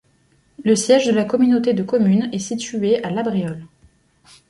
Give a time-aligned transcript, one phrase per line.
[0.63, 3.67] Le siège de la communauté de communes est situé à La Bréole.